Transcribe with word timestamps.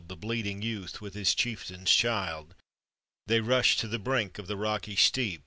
The 0.07 0.15
bleeding 0.15 0.63
youth 0.63 0.99
with 0.99 1.13
his 1.13 1.35
chieftain's 1.35 1.91
child. 1.91 2.55
They 3.27 3.39
rushed 3.39 3.79
to 3.81 3.87
the 3.87 3.99
brink 3.99 4.39
of 4.39 4.47
the 4.47 4.57
rocky 4.57 4.95
steep. 4.95 5.39